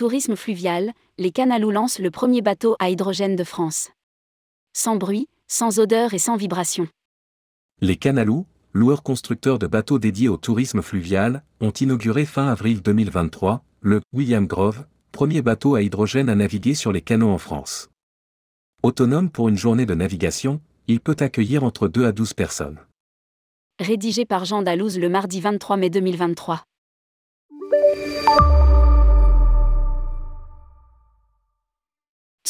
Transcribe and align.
Tourisme 0.00 0.34
fluvial, 0.34 0.94
les 1.18 1.30
Canalou 1.30 1.70
lancent 1.70 1.98
le 1.98 2.10
premier 2.10 2.40
bateau 2.40 2.74
à 2.78 2.88
hydrogène 2.88 3.36
de 3.36 3.44
France. 3.44 3.90
Sans 4.72 4.96
bruit, 4.96 5.28
sans 5.46 5.78
odeur 5.78 6.14
et 6.14 6.18
sans 6.18 6.36
vibration. 6.36 6.88
Les 7.82 7.96
Canalou, 7.96 8.46
loueurs 8.72 9.02
constructeurs 9.02 9.58
de 9.58 9.66
bateaux 9.66 9.98
dédiés 9.98 10.30
au 10.30 10.38
tourisme 10.38 10.80
fluvial, 10.80 11.44
ont 11.60 11.72
inauguré 11.72 12.24
fin 12.24 12.48
avril 12.48 12.80
2023 12.80 13.62
le 13.82 14.00
William 14.14 14.46
Grove, 14.46 14.86
premier 15.12 15.42
bateau 15.42 15.74
à 15.74 15.82
hydrogène 15.82 16.30
à 16.30 16.34
naviguer 16.34 16.72
sur 16.72 16.92
les 16.92 17.02
canaux 17.02 17.28
en 17.28 17.36
France. 17.36 17.90
Autonome 18.82 19.28
pour 19.28 19.50
une 19.50 19.58
journée 19.58 19.84
de 19.84 19.92
navigation, 19.92 20.62
il 20.88 21.00
peut 21.00 21.16
accueillir 21.20 21.62
entre 21.62 21.88
2 21.88 22.06
à 22.06 22.12
12 22.12 22.32
personnes. 22.32 22.78
Rédigé 23.78 24.24
par 24.24 24.46
Jean 24.46 24.62
Dalouse 24.62 24.98
le 24.98 25.10
mardi 25.10 25.42
23 25.42 25.76
mai 25.76 25.90
2023. 25.90 26.64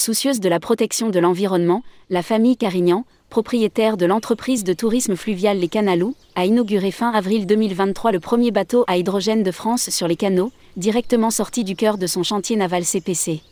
Soucieuse 0.00 0.40
de 0.40 0.48
la 0.48 0.60
protection 0.60 1.10
de 1.10 1.18
l'environnement, 1.18 1.82
la 2.08 2.22
famille 2.22 2.56
Carignan, 2.56 3.04
propriétaire 3.28 3.98
de 3.98 4.06
l'entreprise 4.06 4.64
de 4.64 4.72
tourisme 4.72 5.14
fluvial 5.14 5.58
Les 5.58 5.68
Canalous, 5.68 6.14
a 6.36 6.46
inauguré 6.46 6.90
fin 6.90 7.10
avril 7.10 7.44
2023 7.44 8.10
le 8.10 8.18
premier 8.18 8.50
bateau 8.50 8.82
à 8.86 8.96
hydrogène 8.96 9.42
de 9.42 9.50
France 9.50 9.90
sur 9.90 10.08
les 10.08 10.16
canaux, 10.16 10.52
directement 10.78 11.30
sorti 11.30 11.64
du 11.64 11.76
cœur 11.76 11.98
de 11.98 12.06
son 12.06 12.22
chantier 12.22 12.56
naval 12.56 12.86
CPC. 12.86 13.42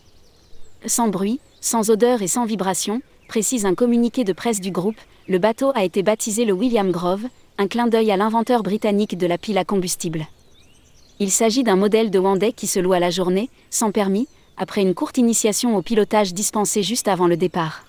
Sans 0.86 1.08
bruit, 1.08 1.38
sans 1.60 1.90
odeur 1.90 2.22
et 2.22 2.28
sans 2.28 2.46
vibration, 2.46 3.02
précise 3.28 3.66
un 3.66 3.74
communiqué 3.74 4.24
de 4.24 4.32
presse 4.32 4.62
du 4.62 4.70
groupe, 4.70 4.96
le 5.28 5.36
bateau 5.36 5.72
a 5.74 5.84
été 5.84 6.02
baptisé 6.02 6.46
le 6.46 6.54
William 6.54 6.90
Grove, 6.90 7.26
un 7.58 7.66
clin 7.66 7.88
d'œil 7.88 8.10
à 8.10 8.16
l'inventeur 8.16 8.62
britannique 8.62 9.18
de 9.18 9.26
la 9.26 9.36
pile 9.36 9.58
à 9.58 9.66
combustible. 9.66 10.26
Il 11.20 11.30
s'agit 11.30 11.62
d'un 11.62 11.76
modèle 11.76 12.10
de 12.10 12.18
Wandais 12.18 12.52
qui 12.52 12.66
se 12.66 12.80
loue 12.80 12.94
à 12.94 13.00
la 13.00 13.10
journée, 13.10 13.50
sans 13.68 13.90
permis, 13.90 14.28
après 14.58 14.82
une 14.82 14.94
courte 14.94 15.18
initiation 15.18 15.76
au 15.76 15.82
pilotage 15.82 16.34
dispensée 16.34 16.82
juste 16.82 17.08
avant 17.08 17.28
le 17.28 17.36
départ. 17.36 17.84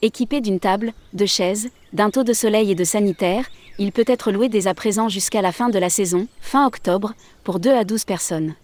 Équipé 0.00 0.40
d'une 0.40 0.58
table, 0.58 0.92
de 1.12 1.26
chaises, 1.26 1.68
d'un 1.92 2.10
taux 2.10 2.24
de 2.24 2.32
soleil 2.32 2.72
et 2.72 2.74
de 2.74 2.82
sanitaire, 2.82 3.44
il 3.78 3.92
peut 3.92 4.04
être 4.06 4.32
loué 4.32 4.48
dès 4.48 4.66
à 4.66 4.74
présent 4.74 5.08
jusqu'à 5.08 5.42
la 5.42 5.52
fin 5.52 5.68
de 5.68 5.78
la 5.78 5.90
saison, 5.90 6.26
fin 6.40 6.66
octobre, 6.66 7.12
pour 7.44 7.60
2 7.60 7.70
à 7.70 7.84
12 7.84 8.04
personnes. 8.04 8.54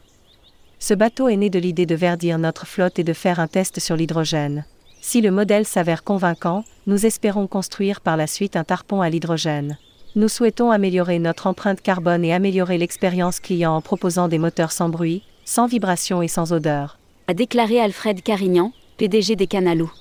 Ce 0.80 0.94
bateau 0.94 1.28
est 1.28 1.36
né 1.36 1.50
de 1.50 1.58
l'idée 1.58 1.86
de 1.86 1.94
verdir 1.94 2.38
notre 2.38 2.66
flotte 2.66 2.98
et 2.98 3.04
de 3.04 3.12
faire 3.12 3.40
un 3.40 3.46
test 3.46 3.78
sur 3.78 3.94
l'hydrogène. 3.94 4.64
Si 5.00 5.20
le 5.20 5.30
modèle 5.30 5.64
s'avère 5.64 6.04
convaincant, 6.04 6.64
nous 6.86 7.06
espérons 7.06 7.46
construire 7.46 8.00
par 8.00 8.16
la 8.16 8.26
suite 8.26 8.56
un 8.56 8.64
tarpon 8.64 9.00
à 9.00 9.10
l'hydrogène. 9.10 9.78
Nous 10.16 10.28
souhaitons 10.28 10.70
améliorer 10.70 11.18
notre 11.18 11.46
empreinte 11.46 11.82
carbone 11.82 12.24
et 12.24 12.32
améliorer 12.32 12.78
l'expérience 12.78 13.38
client 13.38 13.76
en 13.76 13.80
proposant 13.80 14.28
des 14.28 14.38
moteurs 14.38 14.72
sans 14.72 14.88
bruit, 14.88 15.22
sans 15.44 15.66
vibration 15.66 16.22
et 16.22 16.28
sans 16.28 16.52
odeur 16.52 16.97
a 17.30 17.34
déclaré 17.34 17.78
Alfred 17.78 18.22
Carignan, 18.22 18.72
PDG 18.96 19.36
des 19.36 19.46
Canalous. 19.46 19.92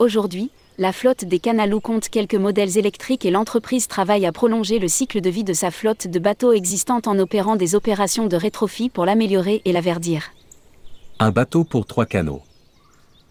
Aujourd'hui, 0.00 0.50
la 0.78 0.92
flotte 0.92 1.24
des 1.24 1.38
Canalous 1.38 1.78
compte 1.80 2.08
quelques 2.08 2.34
modèles 2.34 2.76
électriques 2.76 3.24
et 3.24 3.30
l'entreprise 3.30 3.86
travaille 3.86 4.26
à 4.26 4.32
prolonger 4.32 4.80
le 4.80 4.88
cycle 4.88 5.20
de 5.20 5.30
vie 5.30 5.44
de 5.44 5.52
sa 5.52 5.70
flotte 5.70 6.08
de 6.08 6.18
bateaux 6.18 6.52
existante 6.52 7.06
en 7.06 7.16
opérant 7.20 7.54
des 7.54 7.76
opérations 7.76 8.26
de 8.26 8.34
rétrofit 8.34 8.88
pour 8.88 9.04
l'améliorer 9.04 9.62
et 9.64 9.70
la 9.70 9.80
verdir. 9.80 10.32
Un 11.20 11.30
bateau 11.30 11.62
pour 11.62 11.86
trois 11.86 12.04
canaux. 12.06 12.42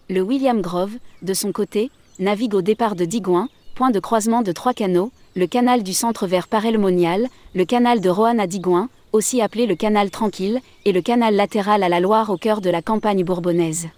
Le 0.08 0.22
William 0.22 0.62
Grove, 0.62 0.96
de 1.20 1.34
son 1.34 1.52
côté, 1.52 1.90
navigue 2.20 2.54
au 2.54 2.62
départ 2.62 2.96
de 2.96 3.04
Digoin, 3.04 3.50
point 3.74 3.90
de 3.90 4.00
croisement 4.00 4.40
de 4.40 4.52
trois 4.52 4.72
canaux, 4.72 5.12
le 5.36 5.46
canal 5.46 5.82
du 5.82 5.92
centre 5.92 6.26
vers 6.26 6.48
Parelmonial, 6.48 7.26
le 7.54 7.66
canal 7.66 8.00
de 8.00 8.08
Roanne 8.08 8.40
à 8.40 8.46
Digoin, 8.46 8.88
aussi 9.12 9.40
appelé 9.40 9.66
le 9.66 9.76
canal 9.76 10.10
tranquille, 10.10 10.60
et 10.84 10.92
le 10.92 11.02
canal 11.02 11.34
latéral 11.34 11.82
à 11.82 11.88
la 11.88 12.00
Loire 12.00 12.30
au 12.30 12.36
cœur 12.36 12.60
de 12.60 12.70
la 12.70 12.82
campagne 12.82 13.24
bourbonnaise. 13.24 13.88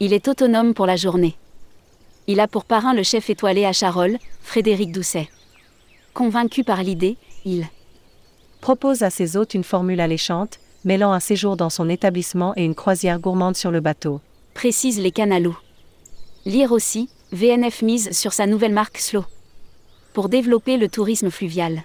Il 0.00 0.12
est 0.12 0.28
autonome 0.28 0.74
pour 0.74 0.86
la 0.86 0.96
journée. 0.96 1.36
Il 2.26 2.40
a 2.40 2.48
pour 2.48 2.64
parrain 2.64 2.94
le 2.94 3.02
chef 3.02 3.30
étoilé 3.30 3.64
à 3.64 3.72
Charolles, 3.72 4.18
Frédéric 4.40 4.92
Doucet. 4.92 5.28
Convaincu 6.14 6.64
par 6.64 6.82
l'idée, 6.82 7.16
il 7.44 7.66
propose 8.60 9.02
à 9.02 9.10
ses 9.10 9.36
hôtes 9.36 9.54
une 9.54 9.64
formule 9.64 10.00
alléchante, 10.00 10.58
mêlant 10.84 11.12
un 11.12 11.20
séjour 11.20 11.56
dans 11.56 11.70
son 11.70 11.88
établissement 11.88 12.54
et 12.56 12.64
une 12.64 12.74
croisière 12.74 13.18
gourmande 13.18 13.56
sur 13.56 13.70
le 13.70 13.80
bateau. 13.80 14.20
Précise 14.54 15.00
les 15.00 15.10
canalous. 15.10 15.58
Lire 16.46 16.72
aussi, 16.72 17.08
VNF 17.32 17.82
mise 17.82 18.10
sur 18.12 18.32
sa 18.32 18.46
nouvelle 18.46 18.72
marque 18.72 18.98
Slow. 18.98 19.24
Pour 20.12 20.28
développer 20.28 20.76
le 20.76 20.88
tourisme 20.88 21.30
fluvial. 21.30 21.82